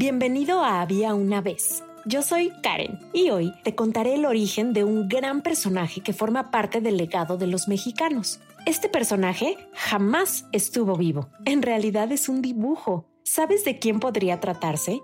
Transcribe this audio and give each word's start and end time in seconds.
Bienvenido 0.00 0.64
a 0.64 0.80
Había 0.80 1.12
una 1.12 1.42
vez. 1.42 1.84
Yo 2.06 2.22
soy 2.22 2.50
Karen 2.62 2.98
y 3.12 3.28
hoy 3.28 3.52
te 3.64 3.74
contaré 3.74 4.14
el 4.14 4.24
origen 4.24 4.72
de 4.72 4.82
un 4.82 5.10
gran 5.10 5.42
personaje 5.42 6.00
que 6.00 6.14
forma 6.14 6.50
parte 6.50 6.80
del 6.80 6.96
legado 6.96 7.36
de 7.36 7.46
los 7.46 7.68
mexicanos. 7.68 8.40
Este 8.64 8.88
personaje 8.88 9.58
jamás 9.74 10.46
estuvo 10.52 10.96
vivo. 10.96 11.28
En 11.44 11.60
realidad 11.60 12.10
es 12.12 12.30
un 12.30 12.40
dibujo. 12.40 13.10
¿Sabes 13.24 13.62
de 13.66 13.78
quién 13.78 14.00
podría 14.00 14.40
tratarse? 14.40 15.02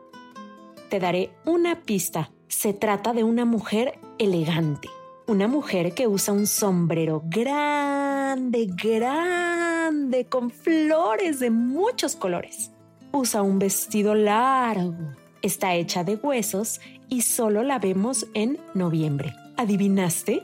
Te 0.89 0.98
daré 0.98 1.29
una 1.45 1.83
pista. 1.83 2.31
Se 2.48 2.73
trata 2.73 3.13
de 3.13 3.23
una 3.23 3.45
mujer 3.45 3.98
elegante. 4.19 4.89
Una 5.27 5.47
mujer 5.47 5.92
que 5.92 6.07
usa 6.07 6.33
un 6.33 6.47
sombrero 6.47 7.23
grande, 7.27 8.67
grande, 8.83 10.25
con 10.25 10.51
flores 10.51 11.39
de 11.39 11.51
muchos 11.51 12.17
colores. 12.17 12.70
Usa 13.17 13.41
un 13.41 13.59
vestido 13.59 14.14
largo. 14.14 15.17
Está 15.41 15.75
hecha 15.75 16.05
de 16.05 16.17
huesos 16.17 16.83
y 17.09 17.23
solo 17.23 17.62
la 17.62 17.78
vemos 17.78 18.27
en 18.34 18.58
noviembre. 18.75 19.33
¿Adivinaste? 19.56 20.42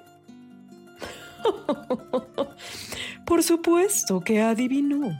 Por 3.26 3.42
supuesto 3.42 4.20
que 4.20 4.40
adivinó. 4.40 5.14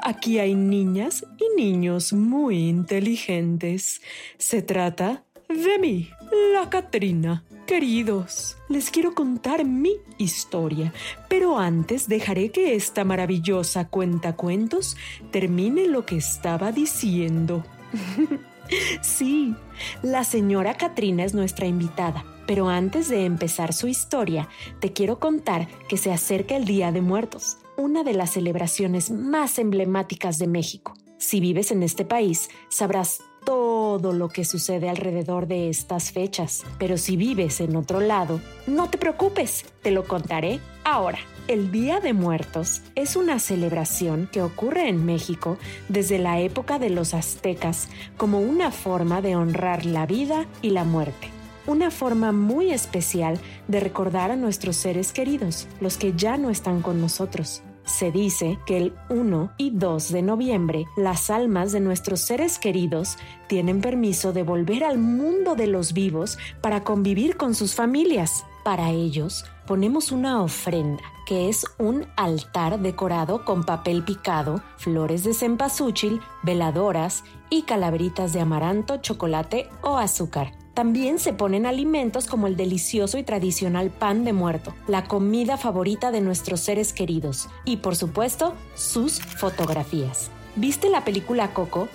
Aquí 0.00 0.38
hay 0.38 0.54
niñas 0.54 1.24
y 1.38 1.58
niños 1.58 2.12
muy 2.12 2.68
inteligentes. 2.68 4.02
Se 4.36 4.60
trata 4.60 5.24
de 5.48 5.78
mí, 5.78 6.10
la 6.52 6.68
Catrina. 6.68 7.42
Queridos, 7.68 8.56
les 8.70 8.90
quiero 8.90 9.14
contar 9.14 9.66
mi 9.66 9.98
historia, 10.16 10.94
pero 11.28 11.58
antes 11.58 12.08
dejaré 12.08 12.50
que 12.50 12.74
esta 12.74 13.04
maravillosa 13.04 13.88
cuentacuentos 13.88 14.96
termine 15.32 15.86
lo 15.86 16.06
que 16.06 16.16
estaba 16.16 16.72
diciendo. 16.72 17.66
sí, 19.02 19.54
la 20.00 20.24
señora 20.24 20.78
Catrina 20.78 21.24
es 21.24 21.34
nuestra 21.34 21.66
invitada, 21.66 22.24
pero 22.46 22.70
antes 22.70 23.10
de 23.10 23.26
empezar 23.26 23.74
su 23.74 23.86
historia, 23.86 24.48
te 24.80 24.94
quiero 24.94 25.18
contar 25.18 25.68
que 25.90 25.98
se 25.98 26.10
acerca 26.10 26.56
el 26.56 26.64
Día 26.64 26.90
de 26.90 27.02
Muertos, 27.02 27.58
una 27.76 28.02
de 28.02 28.14
las 28.14 28.30
celebraciones 28.30 29.10
más 29.10 29.58
emblemáticas 29.58 30.38
de 30.38 30.46
México. 30.46 30.94
Si 31.18 31.38
vives 31.38 31.70
en 31.70 31.82
este 31.82 32.06
país, 32.06 32.48
sabrás 32.70 33.20
todo 33.48 34.12
lo 34.12 34.28
que 34.28 34.44
sucede 34.44 34.90
alrededor 34.90 35.46
de 35.46 35.70
estas 35.70 36.12
fechas. 36.12 36.64
Pero 36.78 36.98
si 36.98 37.16
vives 37.16 37.62
en 37.62 37.76
otro 37.76 37.98
lado, 37.98 38.42
no 38.66 38.90
te 38.90 38.98
preocupes, 38.98 39.64
te 39.80 39.90
lo 39.90 40.04
contaré 40.04 40.60
ahora. 40.84 41.18
El 41.46 41.72
Día 41.72 41.98
de 41.98 42.12
Muertos 42.12 42.82
es 42.94 43.16
una 43.16 43.38
celebración 43.38 44.28
que 44.30 44.42
ocurre 44.42 44.90
en 44.90 45.06
México 45.06 45.56
desde 45.88 46.18
la 46.18 46.40
época 46.40 46.78
de 46.78 46.90
los 46.90 47.14
aztecas 47.14 47.88
como 48.18 48.38
una 48.38 48.70
forma 48.70 49.22
de 49.22 49.34
honrar 49.34 49.86
la 49.86 50.04
vida 50.04 50.44
y 50.60 50.68
la 50.68 50.84
muerte. 50.84 51.30
Una 51.66 51.90
forma 51.90 52.32
muy 52.32 52.70
especial 52.70 53.40
de 53.66 53.80
recordar 53.80 54.30
a 54.30 54.36
nuestros 54.36 54.76
seres 54.76 55.10
queridos, 55.14 55.68
los 55.80 55.96
que 55.96 56.12
ya 56.12 56.36
no 56.36 56.50
están 56.50 56.82
con 56.82 57.00
nosotros. 57.00 57.62
Se 57.88 58.12
dice 58.12 58.58
que 58.66 58.76
el 58.76 58.94
1 59.08 59.54
y 59.56 59.70
2 59.70 60.12
de 60.12 60.20
noviembre 60.20 60.84
las 60.94 61.30
almas 61.30 61.72
de 61.72 61.80
nuestros 61.80 62.20
seres 62.20 62.58
queridos 62.58 63.16
tienen 63.46 63.80
permiso 63.80 64.34
de 64.34 64.42
volver 64.42 64.84
al 64.84 64.98
mundo 64.98 65.54
de 65.54 65.68
los 65.68 65.94
vivos 65.94 66.36
para 66.60 66.84
convivir 66.84 67.38
con 67.38 67.54
sus 67.54 67.74
familias. 67.74 68.44
Para 68.62 68.90
ellos 68.90 69.46
ponemos 69.66 70.12
una 70.12 70.42
ofrenda, 70.42 71.02
que 71.26 71.48
es 71.48 71.64
un 71.78 72.06
altar 72.18 72.78
decorado 72.78 73.46
con 73.46 73.64
papel 73.64 74.04
picado, 74.04 74.62
flores 74.76 75.24
de 75.24 75.32
cempasúchil, 75.32 76.20
veladoras 76.42 77.24
y 77.48 77.62
calaveritas 77.62 78.34
de 78.34 78.40
amaranto, 78.40 78.98
chocolate 78.98 79.70
o 79.80 79.96
azúcar. 79.96 80.52
También 80.78 81.18
se 81.18 81.32
ponen 81.32 81.66
alimentos 81.66 82.28
como 82.28 82.46
el 82.46 82.56
delicioso 82.56 83.18
y 83.18 83.24
tradicional 83.24 83.90
pan 83.90 84.24
de 84.24 84.32
muerto, 84.32 84.76
la 84.86 85.08
comida 85.08 85.56
favorita 85.56 86.12
de 86.12 86.20
nuestros 86.20 86.60
seres 86.60 86.92
queridos 86.92 87.48
y 87.64 87.78
por 87.78 87.96
supuesto 87.96 88.54
sus 88.76 89.20
fotografías. 89.20 90.30
¿Viste 90.54 90.88
la 90.88 91.04
película 91.04 91.52
Coco? 91.52 91.88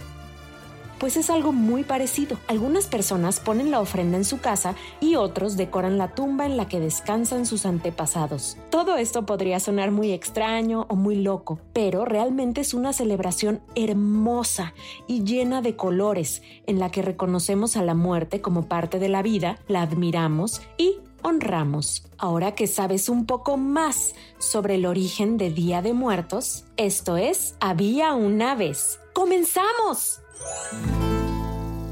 Pues 0.99 1.17
es 1.17 1.29
algo 1.29 1.51
muy 1.51 1.83
parecido. 1.83 2.37
Algunas 2.47 2.87
personas 2.87 3.39
ponen 3.39 3.71
la 3.71 3.81
ofrenda 3.81 4.17
en 4.17 4.25
su 4.25 4.39
casa 4.39 4.75
y 4.99 5.15
otros 5.15 5.57
decoran 5.57 5.97
la 5.97 6.15
tumba 6.15 6.45
en 6.45 6.57
la 6.57 6.67
que 6.67 6.79
descansan 6.79 7.45
sus 7.45 7.65
antepasados. 7.65 8.57
Todo 8.69 8.97
esto 8.97 9.25
podría 9.25 9.59
sonar 9.59 9.91
muy 9.91 10.11
extraño 10.11 10.85
o 10.89 10.95
muy 10.95 11.15
loco, 11.15 11.59
pero 11.73 12.05
realmente 12.05 12.61
es 12.61 12.73
una 12.73 12.93
celebración 12.93 13.61
hermosa 13.75 14.73
y 15.07 15.23
llena 15.23 15.61
de 15.61 15.75
colores 15.75 16.41
en 16.67 16.79
la 16.79 16.89
que 16.89 17.01
reconocemos 17.01 17.75
a 17.75 17.83
la 17.83 17.93
muerte 17.93 18.41
como 18.41 18.67
parte 18.67 18.99
de 18.99 19.09
la 19.09 19.21
vida, 19.21 19.59
la 19.67 19.81
admiramos 19.81 20.61
y 20.77 20.97
honramos. 21.23 22.05
Ahora 22.17 22.53
que 22.53 22.67
sabes 22.67 23.09
un 23.09 23.25
poco 23.25 23.57
más 23.57 24.13
sobre 24.37 24.75
el 24.75 24.85
origen 24.85 25.37
de 25.37 25.49
Día 25.49 25.81
de 25.81 25.93
Muertos, 25.93 26.65
esto 26.77 27.17
es 27.17 27.55
Había 27.59 28.13
una 28.13 28.55
vez. 28.55 28.99
¡Comenzamos! 29.13 30.22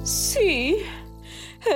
Sí, 0.03 0.77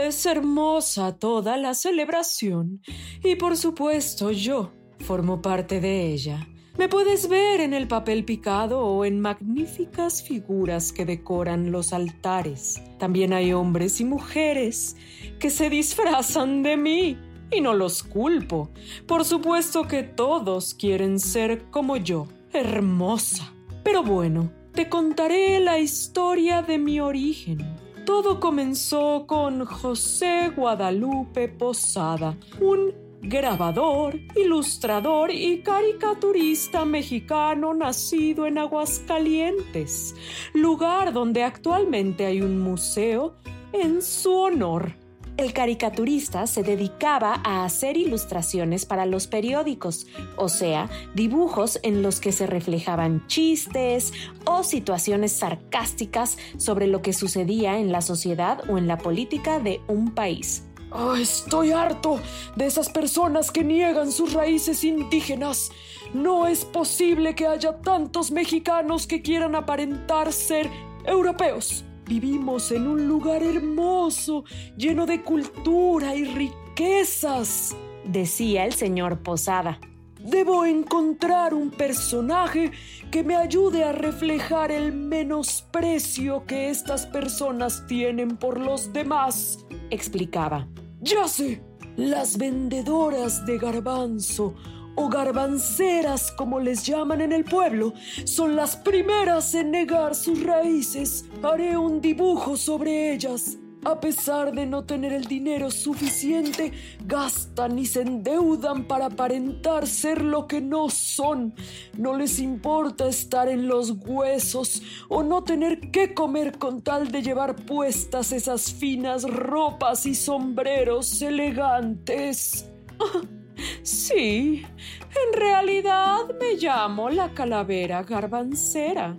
es 0.03 0.25
hermosa 0.25 1.17
toda 1.17 1.57
la 1.57 1.73
celebración 1.73 2.81
y 3.23 3.35
por 3.35 3.55
supuesto 3.55 4.31
yo 4.31 4.71
formo 4.99 5.41
parte 5.41 5.79
de 5.79 6.11
ella. 6.11 6.47
Me 6.77 6.89
puedes 6.89 7.29
ver 7.29 7.61
en 7.61 7.73
el 7.73 7.87
papel 7.87 8.25
picado 8.25 8.81
o 8.81 9.05
en 9.05 9.21
magníficas 9.21 10.21
figuras 10.21 10.91
que 10.91 11.05
decoran 11.05 11.71
los 11.71 11.93
altares. 11.93 12.81
También 12.97 13.31
hay 13.31 13.53
hombres 13.53 14.01
y 14.01 14.05
mujeres 14.05 14.97
que 15.39 15.49
se 15.49 15.69
disfrazan 15.69 16.63
de 16.63 16.75
mí 16.75 17.17
y 17.49 17.61
no 17.61 17.73
los 17.73 18.03
culpo. 18.03 18.71
Por 19.07 19.23
supuesto 19.23 19.87
que 19.87 20.03
todos 20.03 20.73
quieren 20.73 21.19
ser 21.19 21.69
como 21.71 21.95
yo, 21.95 22.27
hermosa. 22.51 23.53
Pero 23.83 24.03
bueno, 24.03 24.51
te 24.75 24.89
contaré 24.89 25.61
la 25.61 25.79
historia 25.79 26.61
de 26.61 26.77
mi 26.77 26.99
origen. 26.99 27.59
Todo 28.05 28.41
comenzó 28.41 29.25
con 29.25 29.63
José 29.65 30.51
Guadalupe 30.53 31.47
Posada, 31.47 32.35
un 32.59 32.93
grabador, 33.21 34.19
ilustrador 34.35 35.31
y 35.31 35.61
caricaturista 35.61 36.83
mexicano 36.83 37.73
nacido 37.73 38.45
en 38.47 38.57
Aguascalientes, 38.57 40.13
lugar 40.53 41.13
donde 41.13 41.43
actualmente 41.43 42.25
hay 42.25 42.41
un 42.41 42.59
museo 42.59 43.37
en 43.71 44.01
su 44.01 44.33
honor. 44.33 45.04
El 45.37 45.51
caricaturista 45.51 46.47
se 46.47 46.63
dedicaba 46.63 47.41
a 47.43 47.65
hacer 47.65 47.97
ilustraciones 47.97 48.85
para 48.85 49.05
los 49.05 49.27
periódicos, 49.27 50.07
o 50.37 50.47
sea, 50.47 50.89
dibujos 51.13 51.77
en 51.83 52.01
los 52.01 52.21
que 52.21 52.31
se 52.31 52.47
reflejaban 52.47 53.27
chistes 53.27 54.13
o 54.45 54.63
situaciones 54.63 55.33
sarcásticas 55.33 56.37
sobre 56.57 56.87
lo 56.87 57.01
que 57.01 57.11
sucedía 57.11 57.79
en 57.79 57.91
la 57.91 57.99
sociedad 57.99 58.63
o 58.69 58.77
en 58.77 58.87
la 58.87 58.97
política 58.97 59.59
de 59.59 59.81
un 59.87 60.13
país. 60.13 60.63
Oh, 60.91 61.15
estoy 61.15 61.73
harto 61.73 62.21
de 62.55 62.67
esas 62.67 62.87
personas 62.87 63.51
que 63.51 63.65
niegan 63.65 64.13
sus 64.13 64.31
raíces 64.31 64.85
indígenas. 64.85 65.69
No 66.13 66.47
es 66.47 66.63
posible 66.63 67.35
que 67.35 67.47
haya 67.47 67.81
tantos 67.81 68.31
mexicanos 68.31 69.05
que 69.05 69.21
quieran 69.21 69.55
aparentar 69.55 70.31
ser 70.31 70.69
europeos. 71.05 71.83
Vivimos 72.07 72.71
en 72.71 72.87
un 72.87 73.07
lugar 73.07 73.41
hermoso, 73.41 74.43
lleno 74.77 75.07
de 75.07 75.23
cultura 75.23 76.15
y 76.15 76.25
riquezas, 76.25 77.75
decía 78.05 78.65
el 78.65 78.73
señor 78.73 79.23
Posada. 79.23 79.79
Debo 80.19 80.65
encontrar 80.65 81.55
un 81.55 81.71
personaje 81.71 82.71
que 83.09 83.23
me 83.23 83.35
ayude 83.35 83.83
a 83.83 83.91
reflejar 83.91 84.71
el 84.71 84.91
menosprecio 84.91 86.45
que 86.45 86.69
estas 86.69 87.07
personas 87.07 87.85
tienen 87.87 88.37
por 88.37 88.59
los 88.59 88.93
demás, 88.93 89.65
explicaba. 89.89 90.67
Ya 91.01 91.27
sé, 91.27 91.63
las 91.95 92.37
vendedoras 92.37 93.45
de 93.47 93.57
garbanzo 93.57 94.53
o 94.95 95.09
garbanceras 95.09 96.31
como 96.31 96.59
les 96.59 96.83
llaman 96.83 97.21
en 97.21 97.31
el 97.31 97.43
pueblo, 97.43 97.93
son 98.25 98.55
las 98.55 98.75
primeras 98.75 99.53
en 99.53 99.71
negar 99.71 100.15
sus 100.15 100.43
raíces. 100.43 101.25
Haré 101.43 101.77
un 101.77 102.01
dibujo 102.01 102.57
sobre 102.57 103.13
ellas. 103.13 103.57
A 103.85 103.99
pesar 103.99 104.51
de 104.51 104.65
no 104.65 104.83
tener 104.83 105.13
el 105.13 105.25
dinero 105.25 105.69
suficiente, 105.69 106.71
gastan 107.05 107.77
y 107.77 107.85
se 107.85 108.01
endeudan 108.01 108.87
para 108.87 109.05
aparentar 109.05 109.85
ser 109.85 110.23
lo 110.23 110.47
que 110.47 110.59
no 110.59 110.89
son. 110.89 111.53
No 111.95 112.17
les 112.17 112.39
importa 112.39 113.07
estar 113.07 113.47
en 113.47 113.67
los 113.67 113.91
huesos 113.91 114.81
o 115.07 115.21
no 115.21 115.43
tener 115.43 115.91
que 115.91 116.15
comer 116.15 116.57
con 116.57 116.81
tal 116.81 117.11
de 117.11 117.21
llevar 117.21 117.55
puestas 117.55 118.31
esas 118.31 118.73
finas 118.73 119.21
ropas 119.21 120.07
y 120.07 120.15
sombreros 120.15 121.21
elegantes. 121.21 122.65
Sí, 123.83 124.63
en 124.63 125.39
realidad 125.39 126.21
me 126.39 126.55
llamo 126.55 127.09
la 127.09 127.31
calavera 127.33 128.03
garbancera, 128.03 129.17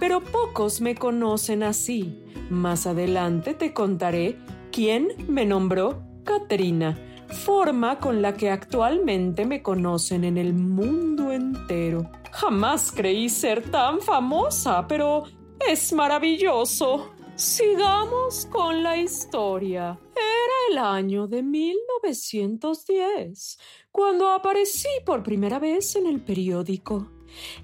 pero 0.00 0.22
pocos 0.22 0.80
me 0.80 0.94
conocen 0.94 1.62
así. 1.62 2.22
Más 2.50 2.86
adelante 2.86 3.54
te 3.54 3.72
contaré 3.72 4.38
quién 4.72 5.08
me 5.28 5.44
nombró 5.44 6.02
Katrina, 6.24 6.98
forma 7.28 7.98
con 7.98 8.20
la 8.22 8.34
que 8.34 8.50
actualmente 8.50 9.46
me 9.46 9.62
conocen 9.62 10.24
en 10.24 10.36
el 10.36 10.54
mundo 10.54 11.32
entero. 11.32 12.10
Jamás 12.32 12.92
creí 12.92 13.28
ser 13.28 13.70
tan 13.70 14.00
famosa, 14.00 14.86
pero 14.86 15.24
es 15.66 15.92
maravilloso. 15.92 17.15
Sigamos 17.36 18.46
con 18.46 18.82
la 18.82 18.96
historia. 18.96 20.00
Era 20.14 20.54
el 20.70 20.78
año 20.78 21.26
de 21.26 21.42
1910, 21.42 23.58
cuando 23.92 24.30
aparecí 24.30 24.88
por 25.04 25.22
primera 25.22 25.58
vez 25.58 25.96
en 25.96 26.06
el 26.06 26.22
periódico. 26.22 27.10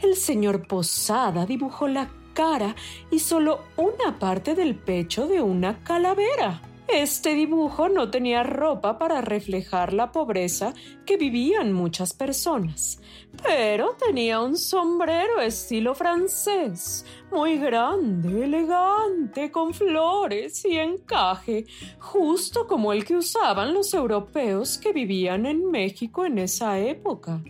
El 0.02 0.16
señor 0.16 0.68
Posada 0.68 1.46
dibujó 1.46 1.88
la 1.88 2.12
cara 2.34 2.76
y 3.10 3.20
solo 3.20 3.62
una 3.78 4.18
parte 4.18 4.54
del 4.54 4.74
pecho 4.74 5.26
de 5.26 5.40
una 5.40 5.82
calavera. 5.82 6.71
Este 6.88 7.34
dibujo 7.34 7.88
no 7.88 8.10
tenía 8.10 8.42
ropa 8.42 8.98
para 8.98 9.20
reflejar 9.20 9.92
la 9.92 10.12
pobreza 10.12 10.74
que 11.06 11.16
vivían 11.16 11.72
muchas 11.72 12.12
personas, 12.12 13.00
pero 13.42 13.94
tenía 13.94 14.40
un 14.40 14.56
sombrero 14.56 15.40
estilo 15.40 15.94
francés, 15.94 17.06
muy 17.30 17.56
grande, 17.56 18.44
elegante, 18.44 19.50
con 19.50 19.72
flores 19.72 20.64
y 20.66 20.76
encaje, 20.76 21.64
justo 21.98 22.66
como 22.66 22.92
el 22.92 23.04
que 23.04 23.16
usaban 23.16 23.72
los 23.72 23.94
europeos 23.94 24.76
que 24.76 24.92
vivían 24.92 25.46
en 25.46 25.70
México 25.70 26.26
en 26.26 26.38
esa 26.38 26.78
época. 26.78 27.42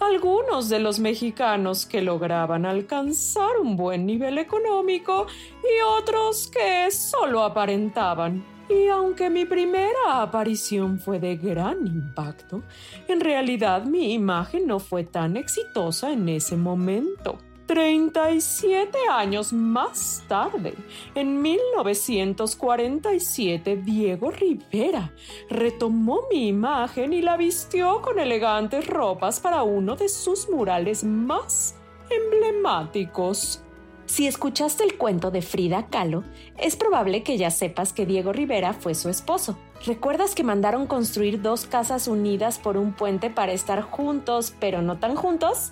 Algunos 0.00 0.68
de 0.68 0.80
los 0.80 0.98
mexicanos 0.98 1.86
que 1.86 2.02
lograban 2.02 2.66
alcanzar 2.66 3.56
un 3.62 3.76
buen 3.76 4.04
nivel 4.04 4.36
económico 4.36 5.26
y 5.62 5.80
otros 5.82 6.48
que 6.48 6.90
solo 6.90 7.44
aparentaban. 7.44 8.59
Y 8.70 8.86
aunque 8.86 9.28
mi 9.30 9.44
primera 9.46 10.22
aparición 10.22 11.00
fue 11.00 11.18
de 11.18 11.36
gran 11.36 11.84
impacto, 11.86 12.62
en 13.08 13.20
realidad 13.20 13.84
mi 13.84 14.12
imagen 14.12 14.68
no 14.68 14.78
fue 14.78 15.02
tan 15.02 15.36
exitosa 15.36 16.12
en 16.12 16.28
ese 16.28 16.56
momento. 16.56 17.38
37 17.66 18.96
años 19.10 19.52
más 19.52 20.22
tarde, 20.28 20.74
en 21.16 21.42
1947, 21.42 23.76
Diego 23.76 24.30
Rivera 24.30 25.12
retomó 25.48 26.20
mi 26.32 26.46
imagen 26.48 27.12
y 27.12 27.22
la 27.22 27.36
vistió 27.36 28.00
con 28.02 28.20
elegantes 28.20 28.86
ropas 28.86 29.40
para 29.40 29.64
uno 29.64 29.96
de 29.96 30.08
sus 30.08 30.48
murales 30.48 31.02
más 31.04 31.74
emblemáticos. 32.08 33.64
Si 34.10 34.26
escuchaste 34.26 34.82
el 34.82 34.98
cuento 34.98 35.30
de 35.30 35.40
Frida 35.40 35.86
Kahlo, 35.86 36.24
es 36.58 36.74
probable 36.74 37.22
que 37.22 37.38
ya 37.38 37.52
sepas 37.52 37.92
que 37.92 38.06
Diego 38.06 38.32
Rivera 38.32 38.72
fue 38.72 38.96
su 38.96 39.08
esposo. 39.08 39.56
¿Recuerdas 39.86 40.34
que 40.34 40.42
mandaron 40.42 40.88
construir 40.88 41.40
dos 41.42 41.64
casas 41.64 42.08
unidas 42.08 42.58
por 42.58 42.76
un 42.76 42.92
puente 42.92 43.30
para 43.30 43.52
estar 43.52 43.82
juntos, 43.82 44.52
pero 44.58 44.82
no 44.82 44.98
tan 44.98 45.14
juntos? 45.14 45.70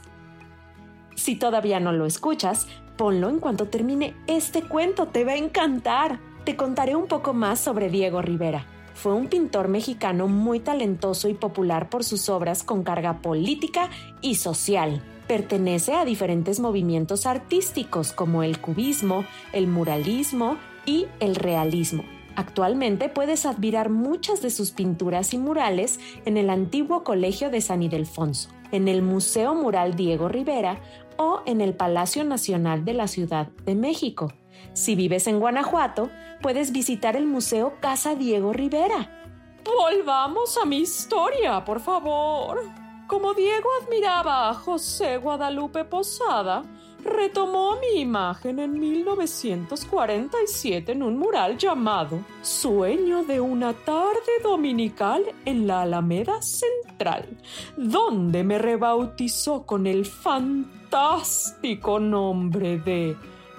Si 1.17 1.35
todavía 1.35 1.81
no 1.81 1.91
lo 1.91 2.07
escuchas, 2.07 2.69
ponlo 2.97 3.29
en 3.29 3.41
cuanto 3.41 3.67
termine 3.67 4.15
este 4.29 4.63
cuento, 4.63 5.09
te 5.09 5.25
va 5.25 5.33
a 5.33 5.37
encantar. 5.37 6.21
Te 6.45 6.55
contaré 6.55 6.95
un 6.95 7.09
poco 7.09 7.35
más 7.35 7.59
sobre 7.59 7.91
Diego 7.91 8.23
Rivera. 8.23 8.67
Fue 8.95 9.15
un 9.15 9.27
pintor 9.27 9.67
mexicano 9.67 10.29
muy 10.29 10.61
talentoso 10.61 11.29
y 11.29 11.35
popular 11.35 11.91
por 11.91 12.05
sus 12.05 12.29
obras 12.29 12.63
con 12.63 12.85
carga 12.85 13.21
política 13.21 13.91
y 14.21 14.37
social. 14.37 15.03
Pertenece 15.29 15.93
a 15.93 16.07
diferentes 16.07 16.59
movimientos 16.59 17.27
artísticos 17.27 18.13
como 18.13 18.43
el 18.43 18.61
cubismo, 18.63 19.27
el 19.53 19.67
muralismo 19.67 20.57
y 20.87 21.07
el 21.21 21.35
realismo. 21.35 22.03
Actualmente 22.35 23.11
puedes 23.11 23.45
admirar 23.45 23.91
muchas 23.91 24.41
de 24.41 24.49
sus 24.49 24.71
pinturas 24.71 25.35
y 25.35 25.39
murales 25.39 26.01
en 26.25 26.39
el 26.39 26.49
antiguo 26.49 27.05
Colegio 27.05 27.51
de 27.51 27.61
San 27.61 27.83
Ildefonso, 27.83 28.49
en 28.73 28.89
el 28.89 29.03
Museo 29.03 29.55
Mural 29.55 29.97
Diego 29.97 30.29
Rivera 30.29 30.81
o 31.19 31.43
en 31.45 31.61
el 31.61 31.75
Palacio 31.75 32.25
Nacional 32.25 32.87
de 32.87 32.95
la 32.95 33.07
Ciudad 33.07 33.49
de 33.67 33.75
México. 33.75 34.33
Si 34.73 34.95
vives 34.95 35.27
en 35.27 35.41
Guanajuato, 35.41 36.11
puedes 36.41 36.73
visitar 36.73 37.17
el 37.17 37.27
Museo 37.27 37.75
Casa 37.81 38.15
Diego 38.15 38.55
Rivera. 38.55 39.27
Volvamos 39.65 40.57
a 40.57 40.65
mi 40.65 40.79
historia, 40.79 41.65
por 41.65 41.81
favor. 41.81 42.88
Como 43.09 43.33
Diego 43.33 43.69
admiraba 43.83 44.51
a 44.51 44.55
José 44.55 45.17
Guadalupe 45.17 45.85
Posada, 45.85 46.63
retomó 47.03 47.77
mi 47.81 48.03
imagen 48.03 48.59
en 48.59 48.79
1947 48.79 50.93
en 50.93 51.03
un 51.03 51.19
mural 51.19 51.57
llamado 51.57 52.23
Sueño 52.43 53.25
de 53.25 53.41
una 53.41 53.73
tarde 53.73 54.43
dominical 54.43 55.25
en 55.47 55.67
la 55.67 55.81
Alameda 55.83 56.43
Central, 56.43 57.39
donde 57.79 58.45
me 58.45 58.59
rebautizó 58.59 59.65
con 59.65 59.87
el 59.87 60.05
fantástico 60.05 61.99
nombre 61.99 62.77
de 62.77 63.17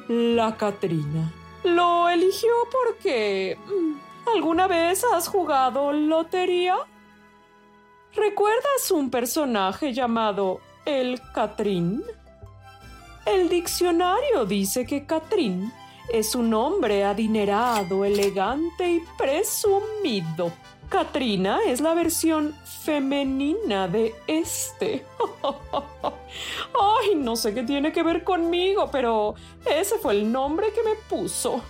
La 0.08 0.56
Catrina. 0.58 1.34
Lo 1.64 2.08
eligió 2.08 2.52
porque... 2.72 3.58
Mm, 3.66 3.98
¿Alguna 4.36 4.68
vez 4.68 5.04
has 5.12 5.28
jugado 5.28 5.92
lotería? 5.92 6.76
¿Recuerdas 8.16 8.90
un 8.92 9.12
personaje 9.12 9.94
llamado 9.94 10.62
el 10.86 11.22
Catrín? 11.34 12.04
El 13.26 13.50
diccionario 13.50 14.46
dice 14.46 14.86
que 14.86 15.06
Catrín 15.06 15.72
es 16.12 16.34
un 16.34 16.52
hombre 16.56 17.04
adinerado, 17.04 18.04
elegante 18.04 18.90
y 18.94 19.04
presumido. 19.16 20.52
Katrina 20.90 21.60
es 21.68 21.82
la 21.82 21.94
versión 21.94 22.56
femenina 22.64 23.88
de 23.88 24.16
este. 24.26 25.06
Ay, 26.74 27.14
no 27.16 27.36
sé 27.36 27.54
qué 27.54 27.62
tiene 27.62 27.92
que 27.92 28.02
ver 28.02 28.24
conmigo, 28.24 28.90
pero 28.92 29.36
ese 29.70 30.00
fue 30.00 30.14
el 30.14 30.32
nombre 30.32 30.74
que 30.74 30.82
me 30.82 30.96
puso. 31.08 31.62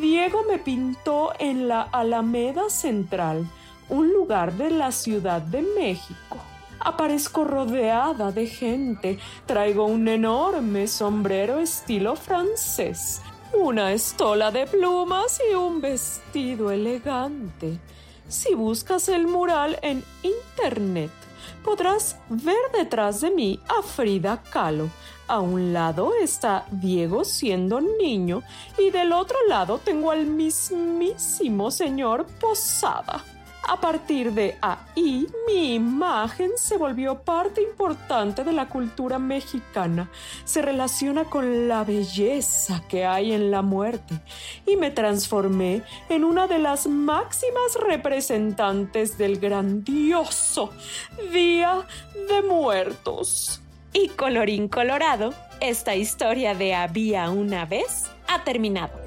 Diego 0.00 0.44
me 0.48 0.58
pintó 0.58 1.34
en 1.38 1.68
la 1.68 1.82
Alameda 1.82 2.70
Central 2.70 3.46
un 3.88 4.12
lugar 4.12 4.52
de 4.54 4.70
la 4.70 4.92
Ciudad 4.92 5.42
de 5.42 5.62
México. 5.62 6.38
Aparezco 6.80 7.44
rodeada 7.44 8.32
de 8.32 8.46
gente, 8.46 9.18
traigo 9.46 9.86
un 9.86 10.08
enorme 10.08 10.88
sombrero 10.88 11.58
estilo 11.58 12.16
francés, 12.16 13.22
una 13.54 13.92
estola 13.92 14.50
de 14.50 14.66
plumas 14.66 15.40
y 15.48 15.54
un 15.54 15.80
vestido 15.80 16.70
elegante. 16.72 17.78
Si 18.26 18.54
buscas 18.54 19.08
el 19.08 19.26
mural 19.26 19.78
en 19.82 20.02
internet, 20.22 21.10
podrás 21.62 22.16
ver 22.28 22.56
detrás 22.74 23.20
de 23.20 23.30
mí 23.30 23.60
a 23.68 23.82
Frida 23.82 24.42
Kahlo. 24.52 24.88
A 25.28 25.40
un 25.40 25.72
lado 25.72 26.12
está 26.20 26.66
Diego 26.70 27.24
siendo 27.24 27.80
niño 27.80 28.42
y 28.76 28.90
del 28.90 29.12
otro 29.12 29.36
lado 29.48 29.78
tengo 29.78 30.10
al 30.10 30.26
mismísimo 30.26 31.70
señor 31.70 32.26
Posada. 32.40 33.24
A 33.68 33.80
partir 33.80 34.32
de 34.32 34.56
ahí, 34.60 35.26
mi 35.46 35.74
imagen 35.74 36.50
se 36.56 36.76
volvió 36.76 37.22
parte 37.22 37.62
importante 37.62 38.42
de 38.42 38.52
la 38.52 38.68
cultura 38.68 39.18
mexicana. 39.18 40.10
Se 40.44 40.62
relaciona 40.62 41.24
con 41.24 41.68
la 41.68 41.84
belleza 41.84 42.82
que 42.88 43.06
hay 43.06 43.32
en 43.32 43.50
la 43.50 43.62
muerte 43.62 44.20
y 44.66 44.76
me 44.76 44.90
transformé 44.90 45.82
en 46.08 46.24
una 46.24 46.48
de 46.48 46.58
las 46.58 46.86
máximas 46.88 47.76
representantes 47.86 49.16
del 49.16 49.38
grandioso 49.38 50.70
Día 51.32 51.86
de 52.28 52.42
Muertos. 52.42 53.60
Y 53.92 54.08
colorín 54.08 54.68
colorado, 54.68 55.34
esta 55.60 55.94
historia 55.94 56.54
de 56.54 56.74
había 56.74 57.30
una 57.30 57.64
vez 57.64 58.10
ha 58.26 58.42
terminado. 58.42 59.01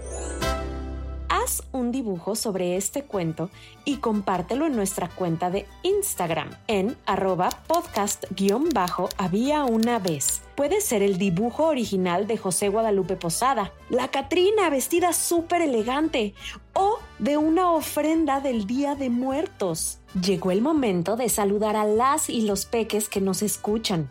Un 1.75 1.91
dibujo 1.91 2.37
sobre 2.37 2.77
este 2.77 3.03
cuento 3.03 3.49
y 3.83 3.97
compártelo 3.97 4.65
en 4.65 4.77
nuestra 4.77 5.09
cuenta 5.09 5.49
de 5.49 5.65
Instagram 5.83 6.49
en 6.67 6.95
arroba 7.05 7.49
podcast-había 7.67 9.65
una 9.65 9.99
vez. 9.99 10.41
Puede 10.55 10.79
ser 10.79 11.03
el 11.03 11.17
dibujo 11.17 11.65
original 11.65 12.27
de 12.27 12.37
José 12.37 12.69
Guadalupe 12.69 13.17
Posada, 13.17 13.73
la 13.89 14.07
Catrina 14.07 14.69
vestida 14.69 15.11
súper 15.11 15.63
elegante 15.63 16.33
o 16.71 16.99
de 17.19 17.35
una 17.35 17.73
ofrenda 17.73 18.39
del 18.39 18.67
Día 18.67 18.95
de 18.95 19.09
Muertos. 19.09 19.99
Llegó 20.21 20.51
el 20.51 20.61
momento 20.61 21.17
de 21.17 21.27
saludar 21.27 21.75
a 21.75 21.83
las 21.83 22.29
y 22.29 22.43
los 22.43 22.65
peques 22.65 23.09
que 23.09 23.19
nos 23.19 23.41
escuchan. 23.41 24.09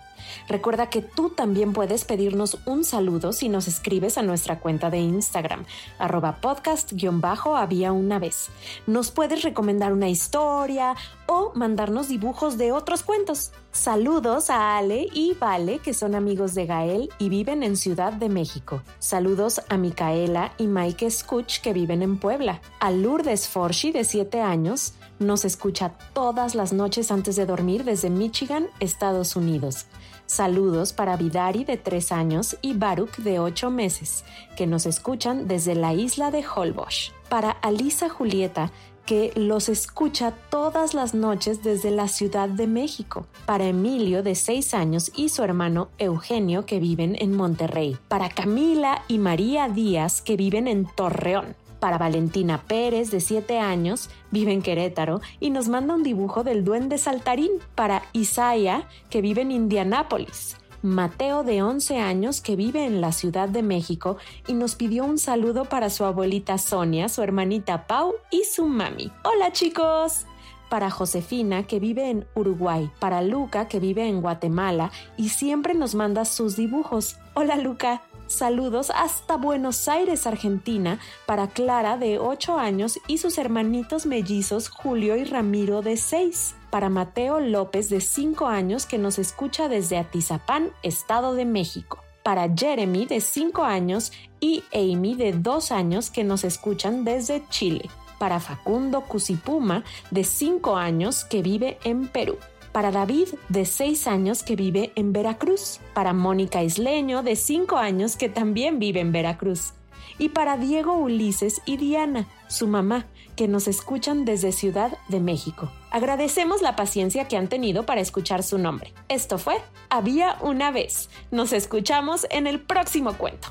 Recuerda 0.49 0.91
que 0.91 1.03
tú 1.03 1.31
también 1.31 1.73
puedes 1.73 2.05
pedirnos 2.05 2.59
un 2.67 2.85
saludo 2.85 3.33
si 3.33 3.49
nos 3.49 3.69
escribes 3.69 4.19
a 4.19 4.23
nuestra 4.23 4.61
cuenta 4.61 4.91
de 4.91 4.99
Instagram, 4.99 5.65
arroba 5.99 6.41
podcast-había 6.41 7.93
una 7.93 8.19
vez. 8.19 8.49
Nos 8.87 9.11
puedes 9.11 9.43
recomendar 9.43 9.93
una 9.93 10.09
historia 10.09 10.95
o 11.27 11.53
mandarnos 11.55 12.09
dibujos 12.09 12.59
de 12.59 12.73
otros 12.73 13.03
cuentos. 13.03 13.53
Saludos 13.73 14.51
a 14.51 14.77
Ale 14.77 15.09
y 15.13 15.35
Vale, 15.35 15.81
que 15.81 15.95
son 15.95 16.15
amigos 16.15 16.55
de 16.55 16.67
Gael 16.67 17.09
y 17.19 17.29
viven 17.29 17.63
en 17.63 17.77
Ciudad 17.77 18.13
de 18.13 18.29
México. 18.29 18.83
Saludos 18.99 19.61
a 19.69 19.77
Micaela 19.77 20.53
y 20.59 20.67
Mike 20.67 21.11
Scuch, 21.11 21.61
que 21.61 21.73
viven 21.73 22.03
en 22.03 22.19
Puebla. 22.19 22.61
A 22.79 22.91
Lourdes 22.91 23.49
Forshi, 23.49 23.91
de 23.91 24.05
7 24.05 24.41
años, 24.41 24.95
nos 25.19 25.45
escucha 25.45 25.93
todas 26.13 26.55
las 26.55 26.73
noches 26.73 27.11
antes 27.11 27.37
de 27.37 27.47
dormir 27.47 27.85
desde 27.85 28.11
Michigan, 28.11 28.69
Estados 28.81 29.37
Unidos. 29.37 29.87
Saludos 30.27 30.93
para 30.93 31.17
Vidari 31.17 31.65
de 31.65 31.77
3 31.77 32.13
años 32.13 32.57
y 32.63 32.73
Baruch 32.73 33.17
de 33.19 33.39
8 33.39 33.71
meses, 33.71 34.25
que 34.57 34.67
nos 34.67 34.87
escuchan 34.87 35.47
desde 35.49 35.75
la 35.75 35.93
isla 35.93 36.31
de 36.31 36.45
Holbox. 36.45 37.13
Para 37.29 37.51
Alisa 37.51 38.09
Julieta, 38.09 38.73
que 39.05 39.33
los 39.37 39.69
escucha 39.69 40.33
todas 40.51 40.95
las 40.95 41.15
noches 41.15 41.63
desde 41.63 41.91
la 41.91 42.09
Ciudad 42.09 42.49
de 42.49 42.67
México. 42.67 43.27
Para 43.45 43.67
Emilio, 43.67 44.23
de 44.23 44.35
6 44.35 44.73
años, 44.73 45.13
y 45.15 45.29
su 45.29 45.43
hermano 45.43 45.89
Eugenio, 45.99 46.65
que 46.65 46.81
viven 46.81 47.17
en 47.21 47.37
Monterrey. 47.37 47.99
Para 48.09 48.31
Camila 48.31 49.03
y 49.09 49.19
María 49.19 49.69
Díaz, 49.69 50.23
que 50.23 50.37
viven 50.37 50.69
en 50.69 50.87
Torreón 50.87 51.55
para 51.85 51.99
Valentina 51.99 52.63
Pérez, 52.67 53.11
de 53.11 53.21
7 53.21 53.59
años, 53.59 54.09
vive 54.31 54.55
en 54.55 54.63
Querétaro 54.63 55.21
y 55.39 55.51
nos 55.51 55.69
manda 55.69 55.95
un 55.95 56.03
dibujo 56.03 56.43
del 56.43 56.65
duende 56.65 56.97
saltarín 56.97 57.51
para 57.75 58.05
Isaya, 58.15 58.89
que 59.11 59.21
vive 59.21 59.43
en 59.43 59.51
Indianápolis. 59.51 60.57
Mateo, 60.81 61.43
de 61.43 61.63
11 61.63 61.99
años, 61.99 62.41
que 62.41 62.57
vive 62.57 62.87
en 62.87 63.03
la 63.03 63.13
Ciudad 63.13 63.51
de 63.51 63.63
México 63.63 64.17
y 64.47 64.55
nos 64.55 64.77
pidió 64.77 65.05
un 65.05 65.19
saludo 65.19 65.67
para 65.67 65.91
su 65.91 66.07
abuelita 66.07 66.57
Sonia, 66.57 67.11
su 67.11 67.21
hermanita 67.21 67.87
Pau 67.87 68.15
y 68.31 68.45
su 68.45 68.67
mami. 68.67 69.13
Hola 69.23 69.53
chicos 69.53 70.25
para 70.71 70.91
Josefina, 70.91 71.67
que 71.67 71.81
vive 71.81 72.09
en 72.09 72.27
Uruguay, 72.35 72.91
para 72.99 73.21
Luca, 73.21 73.69
que 73.69 73.79
vive 73.79 74.09
en 74.09 74.23
Guatemala 74.23 74.91
y 75.19 75.29
siempre 75.29 75.75
nos 75.75 75.95
manda 75.95 76.25
sus 76.25 76.57
dibujos. 76.57 77.19
Hola 77.35 77.57
Luca, 77.57 78.03
Saludos 78.27 78.91
hasta 78.95 79.37
Buenos 79.37 79.87
Aires, 79.87 80.27
Argentina, 80.27 80.99
para 81.27 81.49
Clara 81.49 81.99
de 81.99 82.19
8 82.19 82.59
años 82.59 82.99
y 83.07 83.19
sus 83.19 83.37
hermanitos 83.37 84.07
mellizos 84.07 84.69
Julio 84.71 85.17
y 85.17 85.25
Ramiro 85.25 85.83
de 85.83 85.99
6. 85.99 86.55
Para 86.71 86.89
Mateo 86.89 87.39
López 87.39 87.91
de 87.91 88.01
5 88.01 88.47
años 88.47 88.87
que 88.87 88.99
nos 88.99 89.19
escucha 89.19 89.69
desde 89.69 89.99
Atizapán, 89.99 90.71
Estado 90.83 91.35
de 91.35 91.45
México. 91.45 92.03
Para 92.23 92.49
Jeremy 92.55 93.05
de 93.05 93.21
5 93.21 93.63
años 93.63 94.11
y 94.41 94.65
Amy 94.73 95.15
de 95.15 95.33
2 95.33 95.71
años 95.71 96.11
que 96.11 96.25
nos 96.25 96.45
escuchan 96.45 97.05
desde 97.05 97.47
Chile. 97.51 97.91
Para 98.19 98.41
Facundo 98.41 99.03
Cusipuma 99.03 99.85
de 100.11 100.25
5 100.25 100.77
años 100.77 101.25
que 101.27 101.43
vive 101.43 101.79
en 101.85 102.09
Perú 102.09 102.39
para 102.75 102.91
David, 102.91 103.29
de 103.49 103.67
6 103.67 104.09
años, 104.09 104.43
que 104.43 104.57
vive 104.57 104.91
en 104.97 105.13
Veracruz, 105.13 105.79
para 105.95 106.13
Mónica 106.13 106.65
Isleño, 106.65 107.23
de 107.23 107.37
5 107.37 107.77
años, 107.77 108.17
que 108.17 108.29
también 108.29 108.81
vive 108.81 108.99
en 108.99 109.13
Veracruz, 109.13 109.75
y 110.19 110.31
para 110.31 110.57
Diego 110.57 110.95
Ulises 110.95 111.63
y 111.67 111.77
Diana, 111.77 112.27
su 112.49 112.67
mamá, 112.67 113.07
que 113.37 113.47
nos 113.47 113.69
escuchan 113.69 114.25
desde 114.25 114.51
Ciudad 114.51 114.99
de 115.07 115.21
México. 115.21 115.71
Agradecemos 115.93 116.63
la 116.63 116.75
paciencia 116.75 117.29
que 117.29 117.37
han 117.37 117.47
tenido 117.47 117.87
para 117.87 118.01
escuchar 118.01 118.43
su 118.43 118.59
nombre. 118.59 118.93
Esto 119.09 119.39
fue 119.39 119.55
Había 119.89 120.37
una 120.41 120.73
vez. 120.73 121.11
Nos 121.31 121.53
escuchamos 121.53 122.27
en 122.31 122.49
el 122.49 122.61
próximo 122.61 123.13
cuento. 123.17 123.51